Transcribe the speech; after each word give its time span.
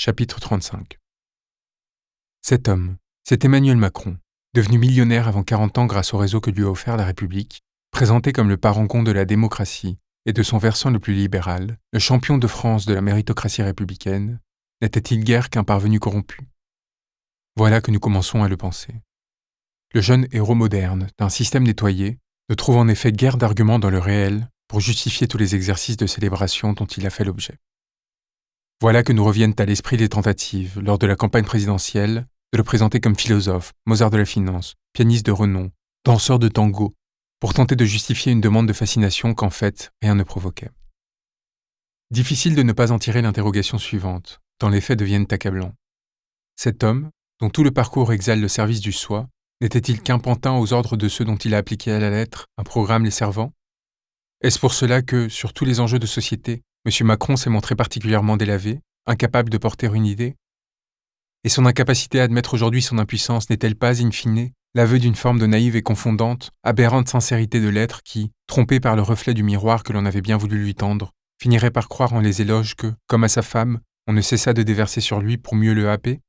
Chapitre 0.00 0.38
35 0.38 0.96
Cet 2.40 2.68
homme, 2.68 2.98
c'est 3.24 3.44
Emmanuel 3.44 3.76
Macron, 3.76 4.16
devenu 4.54 4.78
millionnaire 4.78 5.26
avant 5.26 5.42
40 5.42 5.76
ans 5.78 5.86
grâce 5.86 6.14
au 6.14 6.18
réseau 6.18 6.40
que 6.40 6.52
lui 6.52 6.62
a 6.62 6.70
offert 6.70 6.96
la 6.96 7.04
République, 7.04 7.64
présenté 7.90 8.32
comme 8.32 8.48
le 8.48 8.58
parangon 8.58 9.02
de 9.02 9.10
la 9.10 9.24
démocratie 9.24 9.98
et 10.24 10.32
de 10.32 10.44
son 10.44 10.56
versant 10.56 10.90
le 10.90 11.00
plus 11.00 11.14
libéral, 11.14 11.78
le 11.92 11.98
champion 11.98 12.38
de 12.38 12.46
France 12.46 12.86
de 12.86 12.94
la 12.94 13.00
méritocratie 13.00 13.64
républicaine, 13.64 14.38
n'était-il 14.80 15.24
guère 15.24 15.50
qu'un 15.50 15.64
parvenu 15.64 15.98
corrompu? 15.98 16.42
Voilà 17.56 17.80
que 17.80 17.90
nous 17.90 17.98
commençons 17.98 18.44
à 18.44 18.48
le 18.48 18.56
penser. 18.56 18.94
Le 19.94 20.00
jeune 20.00 20.28
héros 20.30 20.54
moderne 20.54 21.08
d'un 21.18 21.28
système 21.28 21.64
nettoyé 21.64 22.20
ne 22.48 22.54
trouve 22.54 22.76
en 22.76 22.86
effet 22.86 23.10
guère 23.10 23.36
d'arguments 23.36 23.80
dans 23.80 23.90
le 23.90 23.98
réel 23.98 24.48
pour 24.68 24.78
justifier 24.78 25.26
tous 25.26 25.38
les 25.38 25.56
exercices 25.56 25.96
de 25.96 26.06
célébration 26.06 26.72
dont 26.72 26.86
il 26.86 27.04
a 27.04 27.10
fait 27.10 27.24
l'objet. 27.24 27.58
Voilà 28.80 29.02
que 29.02 29.12
nous 29.12 29.24
reviennent 29.24 29.54
à 29.58 29.64
l'esprit 29.64 29.96
les 29.96 30.08
tentatives, 30.08 30.78
lors 30.78 30.98
de 30.98 31.06
la 31.08 31.16
campagne 31.16 31.44
présidentielle, 31.44 32.28
de 32.52 32.58
le 32.58 32.62
présenter 32.62 33.00
comme 33.00 33.18
philosophe, 33.18 33.72
Mozart 33.86 34.10
de 34.10 34.16
la 34.16 34.24
finance, 34.24 34.74
pianiste 34.92 35.26
de 35.26 35.32
renom, 35.32 35.72
danseur 36.04 36.38
de 36.38 36.46
tango, 36.46 36.94
pour 37.40 37.54
tenter 37.54 37.74
de 37.74 37.84
justifier 37.84 38.30
une 38.30 38.40
demande 38.40 38.68
de 38.68 38.72
fascination 38.72 39.34
qu'en 39.34 39.50
fait 39.50 39.90
rien 40.00 40.14
ne 40.14 40.22
provoquait. 40.22 40.70
Difficile 42.12 42.54
de 42.54 42.62
ne 42.62 42.72
pas 42.72 42.92
en 42.92 43.00
tirer 43.00 43.20
l'interrogation 43.20 43.78
suivante, 43.78 44.38
tant 44.58 44.68
les 44.68 44.80
faits 44.80 44.98
deviennent 44.98 45.26
accablants. 45.28 45.74
Cet 46.54 46.84
homme, 46.84 47.10
dont 47.40 47.50
tout 47.50 47.64
le 47.64 47.72
parcours 47.72 48.12
exhale 48.12 48.40
le 48.40 48.48
service 48.48 48.80
du 48.80 48.92
soi, 48.92 49.26
n'était-il 49.60 50.02
qu'un 50.02 50.20
pantin 50.20 50.56
aux 50.56 50.72
ordres 50.72 50.96
de 50.96 51.08
ceux 51.08 51.24
dont 51.24 51.36
il 51.36 51.52
a 51.52 51.58
appliqué 51.58 51.90
à 51.90 51.98
la 51.98 52.10
lettre 52.10 52.46
un 52.56 52.62
programme 52.62 53.04
les 53.04 53.10
servant 53.10 53.52
Est-ce 54.40 54.60
pour 54.60 54.72
cela 54.72 55.02
que, 55.02 55.28
sur 55.28 55.52
tous 55.52 55.64
les 55.64 55.80
enjeux 55.80 55.98
de 55.98 56.06
société, 56.06 56.62
M. 56.88 57.06
Macron 57.06 57.36
s'est 57.36 57.50
montré 57.50 57.76
particulièrement 57.76 58.38
délavé, 58.38 58.80
incapable 59.06 59.50
de 59.50 59.58
porter 59.58 59.90
une 59.92 60.06
idée 60.06 60.36
Et 61.44 61.50
son 61.50 61.66
incapacité 61.66 62.18
à 62.18 62.22
admettre 62.22 62.54
aujourd'hui 62.54 62.80
son 62.80 62.96
impuissance 62.96 63.50
n'est-elle 63.50 63.76
pas, 63.76 64.02
in 64.02 64.10
fine, 64.10 64.52
l'aveu 64.74 64.98
d'une 64.98 65.14
forme 65.14 65.38
de 65.38 65.46
naïve 65.46 65.76
et 65.76 65.82
confondante, 65.82 66.50
aberrante 66.62 67.08
sincérité 67.08 67.60
de 67.60 67.68
l'être 67.68 68.02
qui, 68.02 68.32
trompé 68.46 68.80
par 68.80 68.96
le 68.96 69.02
reflet 69.02 69.34
du 69.34 69.42
miroir 69.42 69.82
que 69.82 69.92
l'on 69.92 70.06
avait 70.06 70.22
bien 70.22 70.38
voulu 70.38 70.58
lui 70.58 70.74
tendre, 70.74 71.12
finirait 71.38 71.70
par 71.70 71.88
croire 71.88 72.14
en 72.14 72.20
les 72.20 72.40
éloges 72.40 72.74
que, 72.74 72.94
comme 73.06 73.24
à 73.24 73.28
sa 73.28 73.42
femme, 73.42 73.80
on 74.06 74.14
ne 74.14 74.22
cessa 74.22 74.54
de 74.54 74.62
déverser 74.62 75.02
sur 75.02 75.20
lui 75.20 75.36
pour 75.36 75.56
mieux 75.56 75.74
le 75.74 75.90
happer? 75.90 76.20